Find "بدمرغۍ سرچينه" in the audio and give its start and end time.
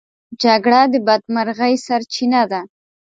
1.07-2.41